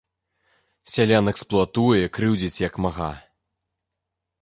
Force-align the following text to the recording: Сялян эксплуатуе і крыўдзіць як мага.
Сялян 0.93 1.29
эксплуатуе 1.33 1.97
і 2.07 2.11
крыўдзіць 2.19 2.61
як 2.67 2.73
мага. 2.87 3.11